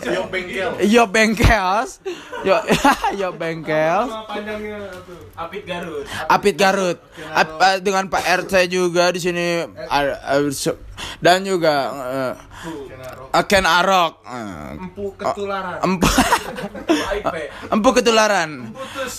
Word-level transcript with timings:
Yo 0.07 0.23
bengkel. 0.27 0.71
Yop 0.87 1.09
Bengkels, 1.09 1.91
Yop, 2.43 2.63
Yop 3.21 3.35
Bengkels. 3.35 4.11
Apit 5.37 5.63
Garut. 5.65 6.05
Apit 6.27 6.55
Garut, 6.55 6.99
Ap- 7.31 7.61
eh, 7.63 7.77
dengan 7.81 8.07
Pak 8.07 8.23
RT 8.45 8.53
juga 8.67 9.09
di 9.09 9.19
sini 9.19 9.65
dan 11.19 11.43
juga 11.43 11.75
eh, 13.33 13.45
Ken 13.45 13.65
Arok. 13.65 14.25
Empu 14.77 15.13
ketularan. 15.15 15.77
Empu 15.83 16.09
Empu 17.75 17.89
ketularan. 17.93 18.51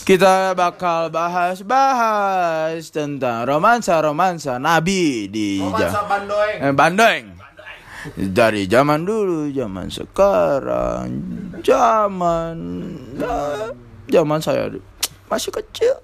Kita 0.01 0.53
bakal 0.53 1.09
bahas-bahas 1.09 2.81
tentang 2.89 3.45
romansa-romansa 3.45 4.57
Nabi 4.57 5.27
di 5.27 5.61
Romansa 5.61 6.01
Bandoeng. 6.03 6.57
eh, 6.59 6.73
Bandeng. 6.73 7.23
Dari 8.15 8.69
zaman 8.69 9.03
dulu, 9.03 9.51
zaman 9.51 9.91
sekarang, 9.91 11.07
zaman 11.65 12.55
nah, 13.17 13.73
zaman 14.07 14.39
saya 14.39 14.71
masih 15.27 15.51
kecil. 15.51 15.97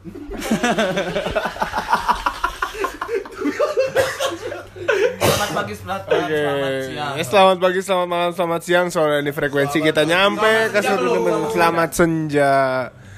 Selamat 5.23 5.49
pagi, 5.55 5.73
selamat 5.77 6.01
selamat 6.09 6.71
siang. 6.83 7.13
Eh, 7.15 7.25
Selamat 7.25 7.57
pagi, 7.61 7.79
selamat 7.79 8.07
malam, 8.09 8.31
selamat 8.35 8.61
siang. 8.65 8.87
Soalnya 8.91 9.19
ini 9.23 9.31
frekuensi 9.31 9.77
kita 9.79 10.03
nyampe 10.03 10.73
ke 10.73 10.79
seluruh 10.83 11.23
teman. 11.23 11.51
Selamat 11.53 11.89
senja. 11.95 12.53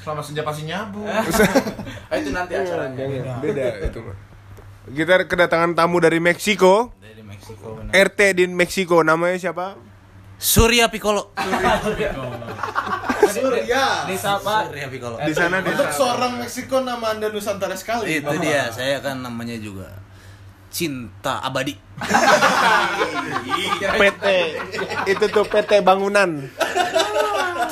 Selamat 0.05 0.23
senja 0.29 0.41
pasti 0.45 0.63
nyabu. 0.69 1.01
itu 2.21 2.29
nanti 2.29 2.53
acaranya. 2.53 3.03
Beda 3.41 3.65
itu 3.81 3.99
mah. 4.03 4.15
Kita 4.85 5.13
kedatangan 5.25 5.73
tamu 5.73 5.97
dari 5.97 6.21
Meksiko. 6.21 6.93
Meksiko. 7.25 7.67
RT 7.89 8.19
di 8.37 8.43
Meksiko. 8.45 8.97
Namanya 9.01 9.37
siapa? 9.41 9.75
Surya 10.37 10.91
Piccolo. 10.93 11.33
Surya. 13.35 14.05
Desa 14.05 14.37
apa? 14.37 14.69
Surya 14.69 14.87
Piccolo. 14.91 15.15
Di 15.23 15.33
sana 15.33 15.63
di 15.65 15.73
Untuk 15.73 15.89
seorang 15.89 16.37
Meksiko 16.37 16.85
nama 16.85 17.17
Anda 17.17 17.33
Nusantara 17.33 17.73
sekali. 17.73 18.21
Itu 18.21 18.35
dia, 18.37 18.69
saya 18.69 19.01
kan 19.01 19.25
namanya 19.25 19.57
juga 19.57 19.89
cinta 20.69 21.39
abadi. 21.39 21.73
PT. 23.79 24.25
Itu 25.07 25.25
tuh 25.31 25.45
PT 25.47 25.79
Bangunan. 25.81 26.51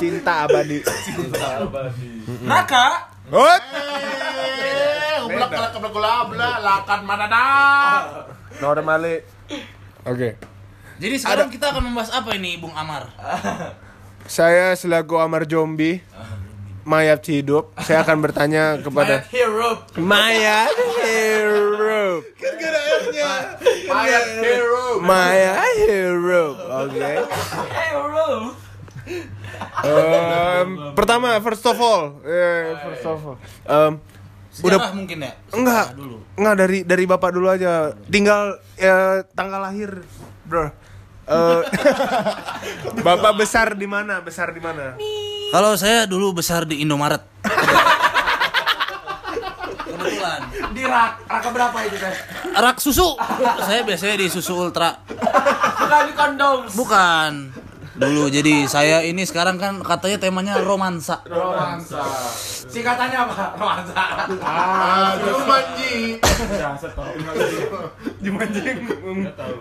Cinta 0.00 0.48
abadi. 0.48 0.80
Raka. 2.48 3.12
Hot. 3.28 3.62
Eh, 3.64 5.16
ublak 5.24 5.48
kalak 5.48 5.70
keblak 5.72 5.92
Normali. 8.64 9.20
Oke. 10.08 10.40
Jadi 10.96 11.14
sekarang 11.20 11.52
kita 11.52 11.68
akan 11.68 11.92
membahas 11.92 12.16
apa 12.16 12.32
ini, 12.32 12.56
Bung 12.56 12.72
Amar? 12.72 13.12
Saya 14.24 14.72
selaku 14.72 15.20
Amar 15.20 15.44
Jombi 15.44 16.00
mayat 16.84 17.24
hidup, 17.24 17.72
saya 17.80 18.04
akan 18.04 18.20
bertanya 18.20 18.76
kepada 18.84 19.24
Hero. 19.28 19.84
mayat 19.96 20.72
hidup. 21.00 22.20
Mayat 23.84 24.26
hero. 24.40 25.00
Mayat 25.00 25.64
hidup. 25.84 26.54
Oke. 26.84 27.12
Em, 29.84 30.68
pertama, 30.96 31.36
first 31.40 31.64
of 31.64 31.76
all, 31.76 32.20
eh, 32.24 32.72
first 32.80 33.04
of 33.04 33.20
all, 33.20 33.36
Em, 33.64 34.00
Sejarah 34.54 34.94
mungkin 34.94 35.18
ya? 35.18 35.34
enggak, 35.50 35.98
dulu. 35.98 36.22
enggak 36.38 36.54
dari 36.62 36.78
dari 36.86 37.04
bapak 37.10 37.30
dulu 37.34 37.50
aja. 37.50 37.90
Tinggal 38.06 38.62
eh, 38.78 39.26
tanggal 39.34 39.58
lahir, 39.66 40.06
bro. 40.46 40.70
Eh, 41.26 41.60
bapak 43.06 43.34
besar 43.34 43.74
di 43.74 43.90
mana? 43.90 44.22
Besar 44.22 44.54
di 44.54 44.62
mana? 44.62 44.94
Kalau 45.50 45.74
saya 45.74 46.06
dulu 46.06 46.38
besar 46.38 46.70
di 46.70 46.86
Indomaret. 46.86 47.26
Kebetulan. 49.84 50.40
Di 50.70 50.82
rak, 50.86 51.12
raka 51.26 51.48
berapa 51.50 51.78
itu 51.90 51.96
teh? 51.98 52.14
Rak 52.54 52.78
susu. 52.78 53.18
Saya 53.58 53.82
biasanya 53.82 54.22
di 54.22 54.26
susu 54.30 54.54
ultra. 54.54 55.02
Bukan 55.82 56.02
di 56.06 56.14
kondom. 56.14 56.58
Bukan. 56.78 57.32
Dulu 57.94 58.26
jadi 58.26 58.66
saya 58.66 59.06
ini 59.06 59.22
sekarang 59.22 59.54
kan 59.54 59.78
katanya 59.78 60.18
temanya 60.18 60.58
romansa. 60.58 61.22
Romansa. 61.24 62.02
Singkatannya 62.66 63.18
apa? 63.20 63.54
Romansa. 63.54 63.92
Ah, 64.42 65.14
Jumanji. 65.22 66.18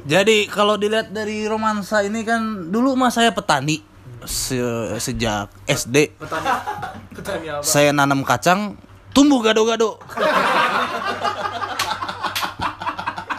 Jadi 0.04 0.38
kalau 0.50 0.76
dilihat 0.76 1.14
dari 1.14 1.46
romansa 1.46 2.02
ini 2.02 2.26
kan 2.26 2.74
dulu 2.74 2.98
mah 2.98 3.14
saya 3.14 3.30
petani 3.30 3.86
Se- 4.24 4.98
sejak 4.98 5.54
SD. 5.68 6.18
Petani 6.18 6.50
apa? 7.52 7.62
Saya 7.62 7.94
nanam 7.94 8.24
kacang, 8.24 8.74
tumbuh 9.12 9.44
gado-gado. 9.44 10.00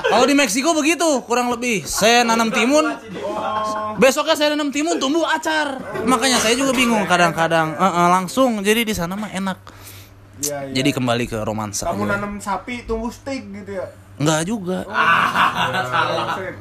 Kalau 0.05 0.31
di 0.31 0.37
Meksiko 0.37 0.71
begitu, 0.71 1.25
kurang 1.26 1.50
lebih. 1.50 1.82
Saya 1.82 2.22
nanam 2.22 2.53
timun, 2.55 2.87
besoknya 3.99 4.34
saya 4.37 4.49
nanam 4.55 4.71
timun, 4.71 4.97
tumbuh 4.99 5.25
acar. 5.27 5.78
Makanya 6.05 6.38
saya 6.41 6.55
juga 6.59 6.72
bingung 6.75 7.05
kadang-kadang. 7.06 7.75
Eh, 7.75 7.84
eh, 7.84 8.09
langsung, 8.10 8.60
jadi 8.60 8.82
di 8.84 8.94
sana 8.94 9.15
mah 9.15 9.31
enak. 9.31 9.59
Iya, 10.43 10.71
iya. 10.71 10.75
Jadi 10.82 10.91
kembali 10.94 11.25
ke 11.31 11.38
romansa. 11.47 11.87
Kamu 11.91 12.10
nanam 12.10 12.43
sapi 12.43 12.82
tumbuh 12.84 13.10
steak 13.10 13.47
gitu 13.55 13.78
ya? 13.78 13.87
Enggak 14.15 14.47
juga, 14.47 14.87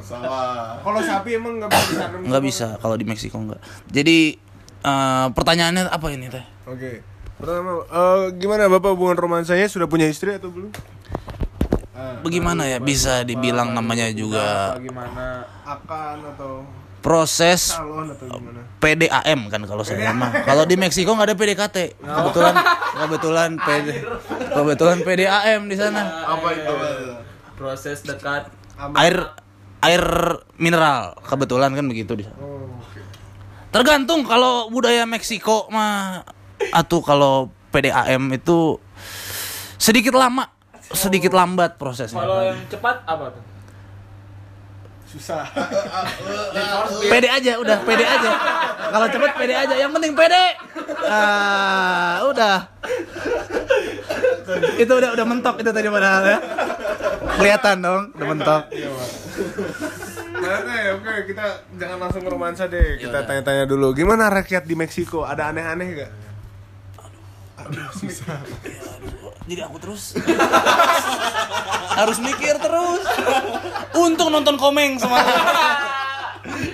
Salah. 0.01 0.81
Kalau 0.81 0.99
sapi 1.05 1.37
emang 1.37 1.61
nggak 1.61 1.69
bisa 1.69 1.85
ditanam. 1.93 2.19
enggak 2.25 2.43
bisa 2.49 2.67
kalau 2.81 2.95
di 2.97 3.05
Meksiko 3.05 3.37
enggak. 3.37 3.61
Jadi 3.93 4.37
eh, 4.81 5.27
pertanyaannya 5.29 5.89
apa 5.89 6.07
ini 6.09 6.33
teh? 6.33 6.45
Oke. 6.65 7.05
Pertama, 7.37 7.85
eh, 7.85 8.25
gimana 8.41 8.65
bapak 8.73 8.97
hubungan 8.97 9.17
romansanya 9.17 9.69
sudah 9.69 9.85
punya 9.85 10.09
istri 10.09 10.33
atau 10.33 10.49
belum? 10.49 10.73
Bagaimana 12.23 12.65
ya 12.65 12.79
bisa 12.81 13.21
dibilang 13.21 13.75
namanya 13.75 14.09
juga 14.15 14.75
Gimana? 14.81 15.45
Akan 15.61 16.25
atau 16.25 16.65
proses 17.03 17.75
calon 17.75 18.07
atau 18.15 18.25
gimana? 18.31 18.63
PDAM 18.79 19.51
kan 19.51 19.61
kalau 19.67 19.83
saya 19.83 20.15
mah. 20.15 20.31
Kalau 20.47 20.63
di 20.63 20.79
Meksiko 20.79 21.11
nggak 21.11 21.27
ada 21.29 21.37
PDKT. 21.37 21.77
Kebetulan 21.99 22.55
kebetulan 22.95 23.49
PD 23.59 23.87
kebetulan 24.55 24.97
PDAM 25.03 25.61
di 25.67 25.75
sana. 25.75 26.01
Apa 26.31 26.47
itu? 26.55 26.73
Proses 27.59 28.01
dekat. 28.07 28.47
Air 28.95 29.35
air 29.83 30.03
mineral 30.55 31.19
kebetulan 31.27 31.75
kan 31.75 31.85
begitu 31.85 32.15
di 32.15 32.23
sana. 32.23 32.39
Tergantung 33.69 34.23
kalau 34.23 34.71
budaya 34.71 35.03
Meksiko 35.03 35.67
mah 35.67 36.23
atau 36.71 37.03
kalau 37.03 37.51
PDAM 37.75 38.31
itu 38.31 38.79
sedikit 39.75 40.15
lama, 40.15 40.47
sedikit 40.95 41.35
lambat 41.35 41.75
prosesnya. 41.75 42.23
Kalau 42.23 42.39
yang 42.39 42.59
cepat 42.71 43.03
apa 43.03 43.35
tuh? 43.35 43.52
Susah. 45.13 45.45
Pede 47.13 47.29
aja, 47.29 47.61
udah 47.61 47.77
pede 47.85 48.01
aja. 48.01 48.31
Kalau 48.89 49.07
cepet 49.13 49.31
pede 49.37 49.53
aja, 49.53 49.75
yang 49.77 49.93
penting 49.93 50.17
pede. 50.17 50.57
Ah, 51.05 52.25
udah. 52.25 52.57
itu 54.81 54.89
udah 54.89 55.13
udah 55.13 55.25
mentok 55.29 55.61
itu 55.61 55.69
tadi 55.69 55.87
padahal 55.93 56.23
ya. 56.25 56.37
Kelihatan 57.37 57.75
dong, 57.85 58.03
udah 58.17 58.27
mentok. 58.27 58.63
Oke, 60.43 60.79
oke, 60.97 61.13
kita 61.29 61.45
jangan 61.77 61.97
langsung 62.01 62.21
ke 62.25 62.29
romansa 62.33 62.65
deh. 62.65 62.97
Kita 62.97 63.21
tanya-tanya 63.23 63.69
dulu. 63.69 63.93
Gimana 63.93 64.33
rakyat 64.33 64.65
di 64.65 64.73
Meksiko? 64.73 65.23
Ada 65.23 65.53
aneh-aneh 65.53 65.87
gak? 65.93 66.11
Jadi 69.43 69.59
aku 69.59 69.77
terus 69.79 70.15
harus 71.99 72.17
mikir 72.23 72.55
terus. 72.63 73.03
Untung 73.93 74.31
nonton 74.31 74.55
komeng 74.55 74.95
semalam. 74.97 75.27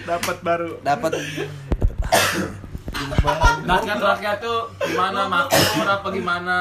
Dapat 0.05 0.37
baru. 0.45 0.77
Dapat 0.85 1.11
Rakyat-rakyat 3.61 4.37
tuh 4.39 4.59
gimana 4.81 5.25
makmur 5.25 5.87
apa 5.87 6.07
gimana? 6.09 6.57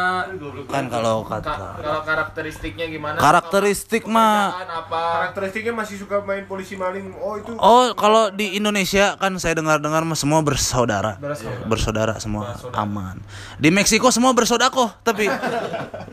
kan 0.67 0.85
kalau 0.87 1.23
Ka- 1.23 1.41
kata 1.41 1.79
kalau 1.79 2.01
karakteristiknya 2.03 2.87
gimana? 2.87 3.19
karakteristik 3.19 4.05
mah? 4.05 4.55
Karakteristiknya 4.89 5.75
masih 5.75 5.99
suka 5.99 6.23
main 6.23 6.45
polisi 6.45 6.75
maling. 6.75 7.11
Oh, 7.19 7.35
itu 7.35 7.51
Oh, 7.59 7.91
kalau 7.93 8.31
di 8.31 8.55
Indonesia 8.55 9.17
kan 9.17 9.35
saya 9.37 9.55
dengar-dengar 9.55 10.03
mah 10.03 10.15
semua 10.15 10.39
bersaudara. 10.41 11.19
Bersaudara 11.67 12.19
semua 12.19 12.55
aman. 12.73 13.19
Di 13.57 13.69
Meksiko 13.69 14.09
semua 14.09 14.31
bersodakoh, 14.31 14.95
tapi 15.03 15.27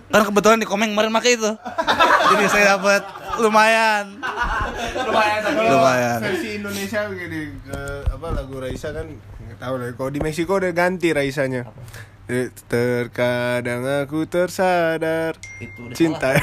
kan 0.07 0.21
kebetulan 0.23 0.57
di 0.57 0.65
Komeng 0.65 0.91
kemarin 0.91 1.11
pakai 1.11 1.35
itu. 1.35 1.51
Jadi 2.25 2.45
saya 2.47 2.77
dapat 2.77 3.01
lumayan. 3.37 4.17
Lumayan 4.97 5.41
Lumayan. 5.55 6.19
versi 6.21 6.49
Indonesia 6.55 7.05
begini 7.05 7.53
ke 7.61 7.79
apa 8.07 8.27
lagu 8.31 8.57
Raisa 8.57 8.89
kan 8.89 9.05
tahu 9.57 9.73
deh. 9.77 9.93
Kalau 9.93 10.09
di 10.09 10.19
Meksiko 10.19 10.57
udah 10.57 10.71
ganti 10.71 11.11
Raisanya. 11.11 11.67
Eh, 12.25 12.49
Terkadang 12.65 13.85
aku 13.85 14.25
tersadar 14.25 15.37
Itu 15.61 15.85
udah 15.85 15.93
cinta 15.93 16.33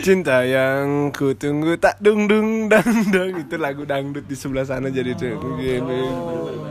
cinta 0.00 0.40
yang 0.40 1.12
ku 1.12 1.36
tunggu 1.36 1.76
tak 1.76 2.00
dung 2.00 2.24
dung 2.24 2.72
dang 2.72 3.12
dang 3.12 3.36
itu 3.36 3.60
lagu 3.60 3.84
dangdut 3.84 4.24
di 4.24 4.32
sebelah 4.32 4.64
sana 4.64 4.88
jadi 4.88 5.12
tuh 5.12 5.36
begini 5.36 6.00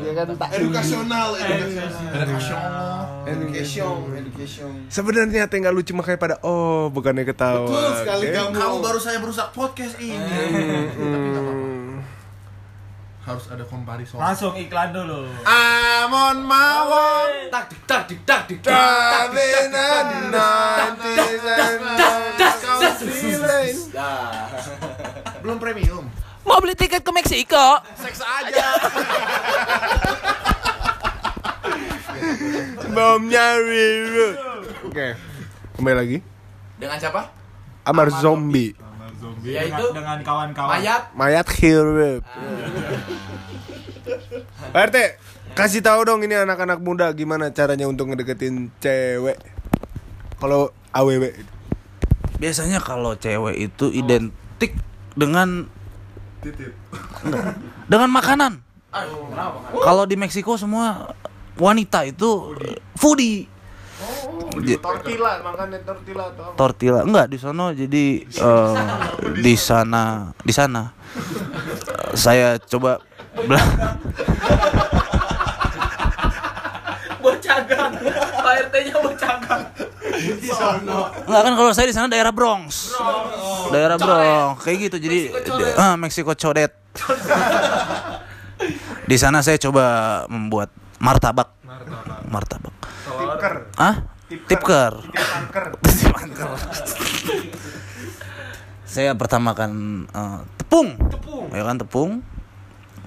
ya 0.05 0.11
kan 0.17 0.33
tak. 0.33 0.57
Edukasional, 0.57 1.37
edukasional. 1.37 2.97
Education, 3.25 3.97
education. 4.13 4.69
sebenarnya 4.85 5.45
tinggal 5.45 5.69
lucu 5.69 5.93
makanya 5.93 6.17
pada 6.17 6.35
oh 6.41 6.89
bukannya 6.89 7.25
ketawa 7.25 7.65
Betul 7.65 7.89
sekali 8.01 8.25
Oke. 8.25 8.33
kamu. 8.37 8.49
Kamu 8.53 8.75
baru 8.81 8.99
saya 9.01 9.17
berusak 9.17 9.49
podcast 9.49 9.97
ini. 9.97 10.13
Tapi 10.13 11.25
nggak 11.29 11.41
apa-apa. 11.41 11.64
Harus 13.35 13.51
ada 13.51 13.67
komparison. 13.67 14.15
Langsung 14.15 14.55
iklan 14.55 14.95
dulu. 14.95 15.27
Amon 15.43 16.47
mawon. 16.47 17.51
Tak 17.51 17.67
dik 17.67 17.83
tak 17.83 18.07
dik 18.07 18.23
tak 18.23 18.47
dik 18.47 18.63
nanti 19.75 21.19
Belum 25.43 25.59
premium. 25.59 26.07
Mau 26.47 26.63
beli 26.63 26.79
tiket 26.79 27.03
ke 27.03 27.11
Meksiko? 27.11 27.83
Seks 27.99 28.23
aja. 28.23 28.67
bomnya 32.95 33.59
wiru 33.59 34.39
oke 34.87 35.19
kembali 35.75 35.95
lagi 35.99 36.17
Dengan 36.79 36.95
siapa? 36.95 37.27
Amar 37.83 38.07
zombie 38.07 38.71
Yaitu 39.45 39.85
dengan 39.93 40.17
kawan-kawan. 40.21 40.79
mayat. 40.79 41.01
mayat 41.15 41.47
hirup 41.59 42.21
Pak 44.75 44.81
RT 44.91 44.97
kasih 45.55 45.81
tahu 45.81 46.03
dong 46.03 46.21
ini 46.21 46.35
anak-anak 46.35 46.83
muda 46.83 47.07
gimana 47.15 47.49
caranya 47.49 47.87
untuk 47.87 48.11
ngedeketin 48.11 48.69
cewek 48.83 49.39
kalau 50.37 50.69
aww 50.91 51.09
Biasanya 52.35 52.83
kalau 52.83 53.15
cewek 53.15 53.55
itu 53.71 53.87
identik 53.95 54.75
dengan 55.15 55.71
dengan 57.87 58.09
makanan. 58.11 58.59
Kalau 59.71 60.03
di 60.03 60.19
Meksiko 60.19 60.59
semua 60.59 61.15
wanita 61.55 62.03
itu 62.03 62.55
foodie. 62.99 63.47
J- 64.61 64.79
tortilla 64.79 65.31
makannya 65.41 65.79
tortilla 65.81 66.23
atau 66.27 66.43
apa? 66.45 66.55
tortilla. 66.55 66.99
Enggak 67.01 67.25
di 67.27 67.37
sana 67.37 67.63
jadi 67.71 68.03
eh, 68.23 68.75
di 69.37 69.53
sana 69.55 70.03
di 70.37 70.51
sana. 70.51 70.81
Saya 72.13 72.55
coba 72.61 72.99
bela- 73.37 73.65
Bocagang. 77.17 77.91
Pak 78.35 78.53
RT-nya 78.69 78.95
bocagang. 78.99 79.61
enggak 81.25 81.41
kan 81.41 81.53
kalau 81.55 81.71
saya 81.71 81.85
di 81.89 81.93
sana 81.93 82.07
daerah 82.07 82.29
Bronx. 82.29 82.93
Daerah 83.69 83.97
Bronx 83.97 84.61
kayak 84.61 84.77
gitu. 84.85 84.95
Jadi 84.99 85.19
ah 85.75 85.93
Meksiko 85.95 86.33
codet 86.33 86.71
di 89.09 89.17
sana 89.17 89.41
saya 89.41 89.57
coba 89.57 89.85
membuat 90.27 90.69
martabak. 90.97 91.49
Martabak. 92.25 92.73
Tipker 93.05 93.53
ah 93.75 94.14
tipker. 94.43 94.93
Tipker. 94.99 95.65
Tipker. 96.25 96.49
saya 98.85 99.11
pertamakan 99.15 99.71
eh, 100.09 100.39
tepung. 100.59 100.95
Ya 101.51 101.63
kan 101.63 101.77
tepung. 101.79 102.11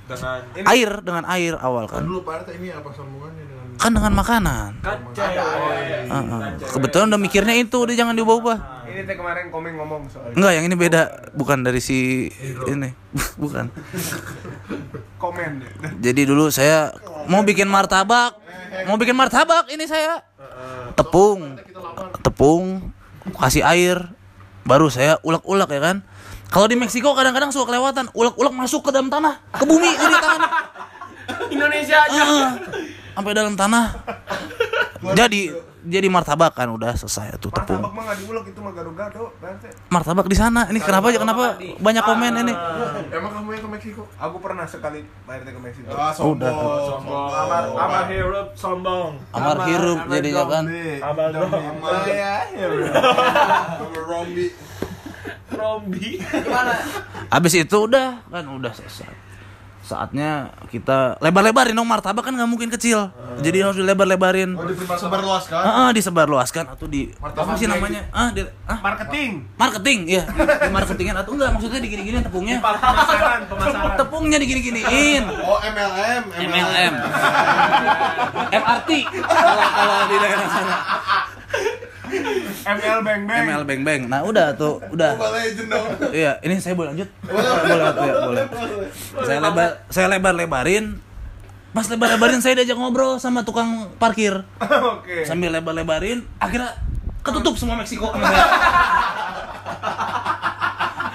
Dengan 0.09 0.41
air 0.65 0.91
dengan 1.05 1.25
air 1.29 1.53
awal 1.61 1.85
kan 1.85 2.01
Dulu 2.01 2.25
Pak 2.25 2.49
ini 2.57 2.73
apa 2.73 2.89
sambungannya 2.97 3.45
dengan 3.45 3.68
kan 3.79 3.95
dengan 3.95 4.13
makanan. 4.13 4.83
Heeh. 4.83 6.43
kebetulan 6.67 7.07
udah 7.15 7.21
mikirnya 7.21 7.55
itu 7.55 7.79
udah 7.79 7.95
jangan 7.95 8.19
diubah-ubah. 8.19 8.59
Ini 8.91 9.07
teh 9.07 9.15
kemarin 9.15 9.55
komeng 9.55 9.79
ngomong 9.79 10.11
soal 10.11 10.35
enggak 10.35 10.53
yang 10.59 10.65
ini 10.67 10.75
beda. 10.75 11.31
Bukan 11.39 11.63
dari 11.63 11.79
si 11.79 12.27
ini. 12.67 12.91
Bukan. 13.43 13.71
Komen. 15.23 15.53
Jadi 16.03 16.21
dulu 16.27 16.51
saya 16.51 16.91
mau 17.31 17.47
bikin 17.47 17.71
martabak. 17.71 18.35
Mau 18.91 18.99
bikin 18.99 19.15
martabak 19.15 19.71
ini 19.71 19.87
saya. 19.87 20.27
Tepung. 20.99 21.63
Tepung. 22.27 22.91
Kasih 23.39 23.63
air. 23.63 24.11
Baru 24.67 24.91
saya 24.91 25.23
ulek-ulek 25.23 25.71
ya 25.71 25.81
kan? 25.81 25.97
Kalau 26.49 26.67
di 26.67 26.75
Meksiko 26.75 27.15
kadang-kadang 27.15 27.55
suka 27.55 27.71
kelewatan. 27.71 28.11
Ulek-ulek 28.11 28.53
masuk 28.57 28.89
ke 28.89 28.91
dalam 28.91 29.07
tanah. 29.07 29.39
Ke 29.55 29.65
bumi 29.69 29.95
jadi 29.95 30.17
tangan 30.19 30.43
Indonesia 31.55 31.97
aja. 32.09 32.25
Sampai 33.19 33.35
dalam 33.35 33.59
tanah. 33.59 33.99
Jadi 35.15 35.51
jadi 35.83 36.11
martabak 36.11 36.55
kan 36.55 36.71
udah 36.71 36.95
selesai 36.95 37.39
tuh 37.39 37.51
tepung. 37.51 37.83
Martabak 37.83 37.95
mah 37.95 38.15
diulek 38.15 38.51
itu 38.51 38.59
mah 38.63 38.71
gado-gado 38.75 39.31
martabak 39.91 40.27
di 40.27 40.37
sana. 40.39 40.67
Ini 40.71 40.79
kenapa 40.79 41.11
aja 41.11 41.19
kenapa 41.23 41.59
banyak 41.59 42.03
komen 42.03 42.33
ini? 42.47 42.55
Emang 43.11 43.31
kamu 43.35 43.49
yang 43.59 43.63
ke 43.63 43.71
Meksiko? 43.75 44.03
aku 44.19 44.37
pernah 44.39 44.67
sekali 44.67 45.03
RT 45.27 45.49
ke 45.51 45.61
Meksiko. 45.63 45.91
Ah, 45.91 46.15
sombong. 46.15 46.55
Sombong. 46.95 47.31
Amar 47.31 47.63
Amar 47.75 48.05
hirup 48.07 48.49
sombong. 48.55 49.11
amar 49.35 49.59
hirup 49.67 49.99
jadinya 50.07 50.45
kan. 50.47 50.65
Amar 51.03 51.29
ya 52.07 52.35
Sama 53.75 53.99
Rombi. 54.03 54.47
Rombi. 55.49 56.09
habis 57.35 57.53
itu 57.55 57.77
udah 57.77 58.23
kan 58.31 58.45
udah 58.47 58.73
selesai 58.75 59.28
saatnya 59.89 60.53
kita 60.69 61.17
lebar-lebarin 61.25 61.73
dong 61.73 61.89
martabak 61.89 62.29
kan 62.29 62.37
nggak 62.37 62.51
mungkin 62.51 62.69
kecil. 62.69 63.09
Jadi 63.41 63.65
harus 63.65 63.81
dilebar-lebarin. 63.81 64.53
Oh, 64.53 64.69
disebar 64.69 65.25
luaskan. 65.25 65.63
Ah, 65.65 65.73
ah, 65.73 65.91
disebarluaskan. 65.97 66.65
Atau 66.77 66.87
di 66.91 67.09
apa 67.17 67.57
sih 67.57 67.65
namanya? 67.65 68.05
ah 68.13 68.29
di, 68.29 68.45
ah. 68.69 68.79
Marketing. 68.85 69.49
Marketing 69.57 69.99
ya 70.05 70.23
di 70.29 70.71
marketingin 70.71 71.17
atau 71.17 71.33
enggak 71.33 71.51
maksudnya 71.57 71.81
digini-giniin 71.81 72.25
tepungnya. 72.29 72.57
Pemasaran 72.61 73.41
pemasaran. 73.49 73.97
Tepungnya 73.97 74.37
digini-giniin. 74.37 75.25
Oh, 75.41 75.59
MLM, 75.65 76.23
MLM 76.37 76.95
MRT 78.49 78.91
kalau 79.25 79.67
kalau 79.73 79.99
di 80.09 80.17
daerah 80.19 80.49
sana 80.51 80.77
ML 82.69 82.99
bang 83.01 83.21
bang. 83.25 83.45
ML 83.49 83.63
beng 83.65 83.83
beng 83.83 84.03
nah 84.13 84.21
udah 84.21 84.53
tuh 84.53 84.77
udah. 84.93 85.17
Mobile 85.17 85.33
Legend 85.41 85.69
dong. 85.73 85.87
iya 86.13 86.33
ini 86.45 86.61
saya 86.61 86.77
boleh 86.77 86.93
lanjut? 86.93 87.09
Boleh 87.25 87.89
ya, 87.97 88.15
boleh 88.21 88.45
saya 89.25 89.39
lebar 89.41 89.71
saya 89.89 90.07
lebar 90.13 90.35
lebarin 90.37 90.85
pas 91.73 91.85
lebar 91.89 92.09
lebarin 92.17 92.41
saya 92.45 92.61
diajak 92.61 92.77
ngobrol 92.77 93.17
sama 93.17 93.45
tukang 93.45 93.89
parkir. 93.97 94.45
Oke. 95.01 95.25
Sambil 95.25 95.53
lebar 95.53 95.73
lebarin 95.73 96.29
akhirnya 96.37 96.77
ketutup 97.25 97.57
semua 97.57 97.77
Meksiko. 97.81 98.13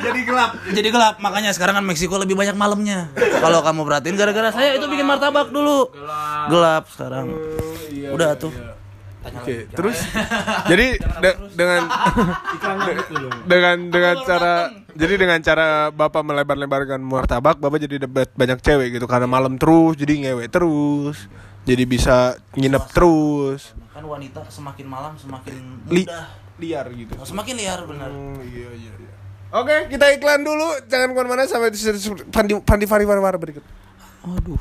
Jadi 0.03 0.19
gelap. 0.27 0.51
Jadi 0.67 0.89
gelap 0.91 1.15
makanya 1.23 1.55
sekarang 1.55 1.79
kan 1.79 1.85
Meksiko 1.85 2.17
lebih 2.17 2.35
banyak 2.35 2.57
malamnya. 2.57 3.13
Kalau 3.15 3.63
kamu 3.63 3.81
perhatiin 3.87 4.17
gara-gara 4.17 4.49
saya 4.51 4.75
itu 4.75 4.85
bikin 4.89 5.05
martabak 5.05 5.53
dulu. 5.53 5.89
Gelap. 6.49 6.89
Sekarang. 6.91 7.29
Udah 8.13 8.35
tuh 8.35 8.51
Oke, 9.23 9.71
terus? 9.71 9.97
jadi 10.71 10.99
de- 10.99 11.39
dengan 11.55 11.81
dengan 13.51 13.77
dengan 13.87 14.15
cara 14.27 14.53
jadi 14.93 15.13
dengan 15.15 15.39
cara 15.39 15.89
bapak 15.89 16.21
melebar-lebarkan 16.21 16.99
martabak, 16.99 17.57
bapak 17.57 17.79
jadi 17.87 18.03
dapat 18.03 18.29
banyak 18.35 18.59
cewek 18.59 18.99
gitu. 18.99 19.07
Karena 19.07 19.25
malam 19.25 19.55
terus 19.55 19.95
jadi 19.95 20.13
ngewe 20.27 20.45
terus, 20.51 21.31
jadi 21.63 21.83
bisa 21.87 22.35
nginep 22.53 22.83
terus, 22.91 23.71
kan 23.95 24.03
wanita 24.03 24.43
semakin 24.51 24.85
malam 24.85 25.13
semakin 25.15 25.55
Li- 25.87 26.03
mudah. 26.03 26.27
liar 26.59 26.85
gitu. 26.91 27.13
semakin 27.23 27.53
liar 27.57 27.79
benar. 27.87 28.09
Oh, 28.11 28.37
iya 28.43 28.69
iya 28.75 28.91
iya. 28.99 29.11
Oke, 29.53 29.85
kita 29.85 30.09
iklan 30.17 30.41
dulu. 30.41 30.65
Jangan 30.89 31.13
ke 31.13 31.17
mana-mana 31.17 31.45
sampai 31.45 31.69
di 31.69 31.77
Pandi 32.33 32.57
Pandi 32.65 32.85
Fari 32.89 33.05
Fari 33.05 33.21
Fari 33.21 33.37
berikut. 33.37 33.63
Aduh. 34.25 34.57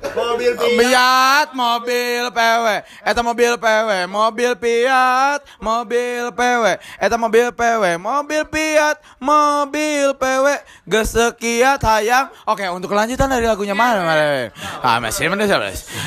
Mobil 0.00 0.56
Piat 0.56 1.52
mobil 1.52 2.24
PW 2.32 2.66
Eta 3.04 3.20
mobil 3.20 3.52
PW 3.60 3.90
Mobil 4.08 4.52
Piat 4.56 5.40
Mobil 5.60 6.24
PW 6.32 6.64
Eta 6.96 7.16
mobil 7.20 7.48
PW 7.52 7.84
Mobil 8.00 8.42
Piat 8.48 8.96
Mobil 9.20 10.08
PW 10.16 10.46
Gesekiat 10.88 11.84
hayang. 11.84 12.32
Oke 12.48 12.64
untuk 12.72 12.90
kelanjutan 12.90 13.28
dari 13.28 13.44
lagunya 13.44 13.76
mana 13.76 14.00
mana 14.02 14.48
ah, 14.80 14.96
Masih 14.98 15.28
masih 15.28 15.60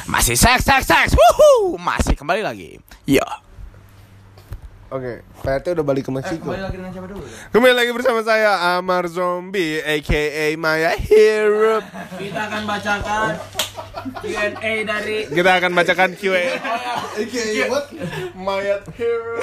Masih 0.10 0.36
seks 0.36 0.66
seks 0.66 0.90
seks. 0.90 1.12
Wuhu! 1.14 1.78
Masih 1.78 2.18
kembali 2.18 2.42
lagi. 2.42 2.82
Yo 3.06 3.24
Oke, 4.94 5.26
PRT 5.42 5.74
udah 5.74 5.82
balik 5.82 6.06
ke 6.06 6.12
Meksiko. 6.12 6.54
lagi 6.54 6.78
dengan 6.78 6.94
siapa 6.94 7.10
dulu 7.10 7.26
Kembali 7.50 7.74
lagi 7.74 7.92
bersama 7.92 8.22
saya 8.22 8.78
Amar 8.78 9.10
Zombie 9.10 9.82
aka 9.82 10.24
Maya 10.54 10.94
Hero. 10.94 11.82
Kita 12.14 12.46
akan 12.46 12.62
bacakan 12.64 13.34
Q&A 14.22 14.74
dari 14.86 15.18
Kita 15.26 15.52
akan 15.56 15.72
bacakan 15.74 16.10
Q&A. 16.14 16.46
mayat 18.36 18.86
hero. 18.94 19.42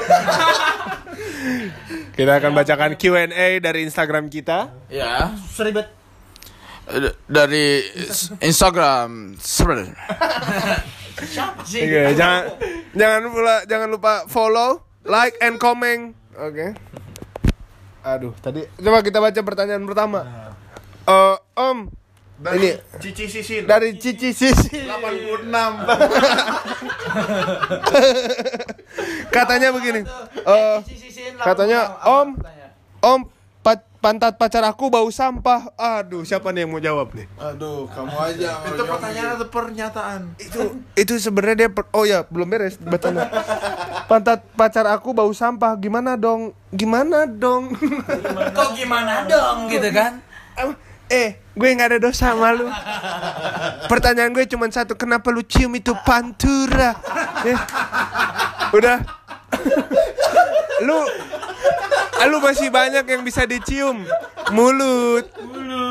Kita 2.12 2.32
akan 2.32 2.50
bacakan 2.52 2.90
Q&A 2.94 3.58
dari 3.58 3.80
Instagram 3.82 4.30
kita. 4.30 4.70
Ya 4.86 5.34
Seribet. 5.48 5.90
D- 6.86 7.14
Dari 7.24 7.86
Instagram 8.40 9.34
Sebenarnya 9.36 9.94
Oke, 11.60 12.02
jangan 12.16 12.42
jangan 12.92 13.22
pula 13.28 13.56
jangan 13.64 13.88
lupa 13.88 14.24
follow, 14.26 14.82
like 15.04 15.36
and 15.40 15.56
comment. 15.56 16.12
Oke. 16.36 16.76
Aduh, 18.00 18.32
tadi 18.40 18.64
coba 18.80 19.04
kita 19.04 19.20
baca 19.20 19.40
pertanyaan 19.44 19.84
pertama. 19.84 20.24
Eh, 21.04 21.36
Om, 21.56 21.92
Dari 22.40 22.56
Ini. 22.56 22.72
Cici 22.96 23.28
Sisin. 23.28 23.68
dari 23.68 24.00
Cici 24.00 24.32
Sisi 24.32 24.88
86. 24.88 25.44
katanya 29.36 29.68
begini. 29.76 30.00
Eh, 30.40 30.78
katanya 31.44 32.00
Om, 32.00 32.40
Om 33.04 33.20
pantat 34.00 34.34
pacar 34.34 34.64
aku 34.64 34.88
bau 34.88 35.06
sampah. 35.06 35.68
Aduh, 35.76 36.24
siapa 36.24 36.50
nih 36.50 36.64
yang 36.64 36.72
mau 36.72 36.80
jawab 36.80 37.12
nih? 37.12 37.28
Aduh, 37.36 37.84
kamu 37.86 38.16
aja. 38.16 38.64
Itu 38.64 38.82
pertanyaan 38.82 39.30
atau 39.36 39.48
pernyataan? 39.48 40.20
itu 40.36 40.60
itu 40.94 41.14
sebenarnya 41.16 41.56
dia 41.58 41.70
per- 41.70 41.88
oh 41.90 42.02
ya 42.02 42.24
belum 42.24 42.48
beres 42.48 42.76
bertanya 42.76 43.28
pantat 44.06 44.42
pacar 44.52 44.84
aku 44.86 45.12
bau 45.12 45.30
sampah 45.30 45.76
gimana 45.76 46.16
dong 46.16 46.50
gimana 46.70 47.24
dong 47.24 47.76
Kok 48.56 48.70
gimana 48.74 49.24
dong 49.24 49.68
gitu 49.68 49.88
kan? 49.90 50.20
eh 51.08 51.42
gue 51.50 51.68
nggak 51.68 51.90
ada 51.90 51.98
dosa 52.00 52.30
sama 52.30 52.52
lu 52.52 52.70
pertanyaan 53.86 54.30
gue 54.30 54.46
cuma 54.46 54.68
satu 54.68 54.94
kenapa 54.94 55.28
lu 55.28 55.42
cium 55.42 55.74
itu 55.74 55.90
pantura 56.00 56.94
Eh, 57.42 57.58
udah 58.70 58.98
lu 60.82 60.98
lu 62.20 62.36
masih 62.38 62.68
banyak 62.68 63.04
yang 63.04 63.22
bisa 63.22 63.44
dicium. 63.44 64.04
Mulut. 64.50 65.26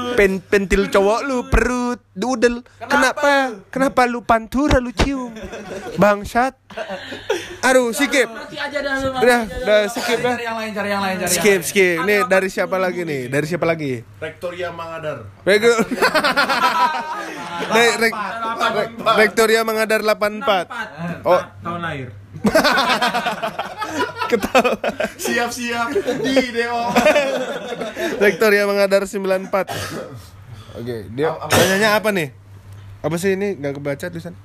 Pen 0.09 0.41
pentil 0.41 0.91
cowok 0.91 1.19
lu 1.23 1.47
perut 1.47 2.01
dudel 2.11 2.59
kenapa 2.75 3.55
kenapa? 3.71 4.03
lu? 4.03 4.19
Pantura 4.19 4.77
lu 4.77 4.91
cium? 4.91 5.31
Bangsat. 5.95 6.59
Aduh 7.61 7.95
skip. 7.95 8.27
Udah 8.27 9.41
udah 9.47 9.79
skip 9.87 10.19
dah. 10.19 10.35
Cari 10.35 10.43
yang 10.43 10.57
lain, 10.59 10.71
cari 10.75 10.89
yang 10.91 11.03
lain, 11.03 11.15
cari 11.23 11.31
skip 11.31 11.61
skip. 11.63 12.03
Ini 12.03 12.27
dari 12.27 12.47
siapa 12.51 12.75
lagi 12.75 13.07
nih? 13.07 13.31
Dari 13.31 13.45
siapa 13.47 13.63
lagi? 13.63 14.03
Rektoria 14.19 14.69
Mangadar. 14.69 15.23
Rego 15.47 15.71
Re- 17.69 17.95
Re- 17.95 18.15
Re- 18.75 18.91
Rektoria 19.17 19.61
Mengadar 19.63 20.01
84 20.03 20.67
Oh. 21.23 21.41
Tahun 21.63 21.79
lahir. 21.79 22.07
ketawa. 24.29 24.73
Siap-siap. 25.17 25.89
Di 26.21 26.35
Deo. 26.53 26.81
Rektoria 28.21 28.69
Mengadar 28.69 29.03
94 29.09 29.49
Oke 30.79 31.09
dia 31.11 31.33
Tanyanya 31.49 31.97
apa? 31.97 32.13
Nih? 32.13 32.29
Apa 33.01 33.15
sih 33.17 33.33
ini? 33.33 33.57
Nggak 33.57 33.81
kebaca 33.81 34.05
tulisan? 34.07 34.35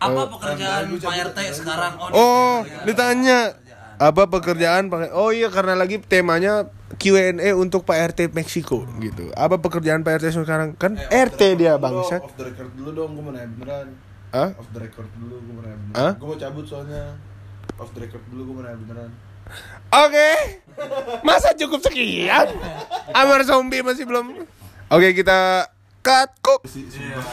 Apa 0.00 0.32
pekerjaan 0.32 0.96
Pak 0.96 1.14
RT 1.32 1.38
sekarang? 1.56 1.92
Oh 2.12 2.64
ditanya. 2.84 3.56
Apa 4.00 4.32
pekerjaan 4.32 4.88
Pak 4.88 5.12
Oh 5.12 5.28
iya 5.28 5.52
karena 5.52 5.76
lagi 5.76 6.00
temanya 6.00 6.72
Q&A 6.96 7.52
untuk 7.52 7.84
Pak 7.84 8.16
RT 8.16 8.20
Meksiko 8.32 8.88
gitu. 8.96 9.28
Apa 9.36 9.60
pekerjaan 9.60 10.00
Pak 10.00 10.24
RT 10.24 10.40
sekarang? 10.40 10.72
Kan 10.80 10.96
RT 10.96 11.60
dia 11.60 11.76
bangsat. 11.76 12.24
Off 12.24 12.32
the 12.40 12.48
record 12.48 12.72
dulu 12.74 12.90
dong, 12.96 13.10
gue 13.12 13.22
mau 13.28 13.32
nanya 13.36 13.48
beneran. 13.52 14.09
Hah? 14.30 14.54
Off 14.54 14.70
the 14.70 14.80
record 14.80 15.08
dulu, 15.16 15.34
gue 15.36 15.52
mau 15.52 15.62
nanya 15.62 15.74
Hah? 15.74 15.82
beneran. 15.82 16.14
Gue 16.16 16.26
mau 16.26 16.38
cabut 16.38 16.64
soalnya. 16.64 17.04
Off 17.76 17.90
the 17.90 18.00
record 18.00 18.22
dulu, 18.26 18.40
gue 18.42 18.54
mau 18.54 18.62
nanya 18.62 18.78
beneran. 18.78 19.10
Oke. 19.90 20.30
Masa 21.20 21.50
cukup 21.52 21.82
sekian? 21.82 22.46
Amar 23.10 23.42
zombie 23.42 23.82
masih 23.82 24.06
belum. 24.06 24.46
Oke, 24.86 25.10
kita 25.12 25.66
cut 26.00 26.30
kok. 26.40 26.62